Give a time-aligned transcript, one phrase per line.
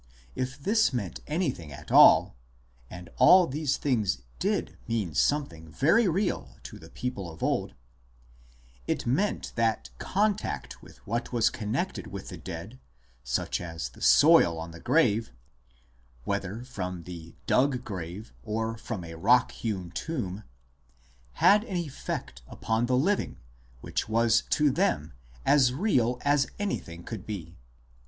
[0.23, 2.35] * If this meant anything at all
[2.89, 7.75] (and all these things did mean something very real to the people of old),
[8.87, 12.79] it meant that contact with what was connected with the dead,
[13.23, 15.31] such as the soil on the grave
[16.23, 20.43] (whether from the dug grave or from a rock hewn tomb),
[21.33, 23.37] had an effect upon the living
[23.81, 25.13] which was to them
[25.45, 27.55] as real as anything could be.